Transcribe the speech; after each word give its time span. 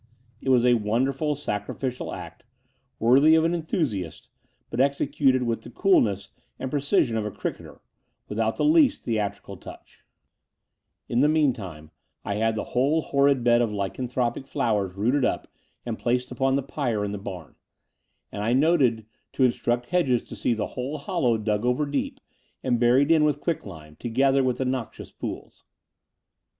It 0.41 0.49
was 0.49 0.65
a 0.65 0.73
wonderful 0.73 1.35
sacrificial 1.35 2.11
act, 2.11 2.41
worthy 2.97 3.35
of 3.35 3.43
an 3.43 3.53
en 3.53 3.61
thusiast, 3.61 4.29
but 4.71 4.79
executed 4.79 5.43
with 5.43 5.61
the 5.61 5.69
coolness 5.69 6.31
and 6.57 6.71
pre 6.71 6.79
cision 6.81 7.15
of 7.19 7.23
a 7.23 7.29
cricketer, 7.29 7.81
without 8.27 8.55
the 8.55 8.65
least 8.65 9.03
theatrical 9.03 9.57
touch. 9.57 10.03
298 11.07 11.11
The 11.13 11.21
Door 11.21 11.27
of 11.27 11.33
the 11.33 11.61
Unreal 11.61 11.77
In 11.77 11.81
the 11.85 11.89
meantime 11.91 11.91
I 12.25 12.33
had 12.39 12.43
had 12.45 12.55
the 12.55 12.63
whole 12.71 13.01
horrid 13.03 13.43
bed 13.43 13.61
of 13.61 13.69
lycanthropic 13.71 14.47
flowers 14.47 14.95
rooted 14.95 15.23
up 15.23 15.47
and 15.85 15.99
placed 15.99 16.31
upon 16.31 16.55
the 16.55 16.63
pyre 16.63 17.05
in 17.05 17.11
the 17.11 17.19
bam; 17.19 17.55
and 18.31 18.43
I 18.43 18.53
noted 18.53 19.05
to 19.33 19.43
instruct 19.43 19.89
Hedges 19.91 20.23
to 20.23 20.35
see 20.35 20.55
the 20.55 20.65
whole 20.73 20.97
hollow 20.97 21.37
dug 21.37 21.63
over 21.63 21.85
deep, 21.85 22.19
and 22.63 22.79
buried 22.79 23.11
in 23.11 23.23
with 23.23 23.39
quick 23.39 23.67
lime, 23.67 23.97
together 23.97 24.43
with 24.43 24.57
the 24.57 24.65
noxious 24.65 25.11
pools. 25.11 25.63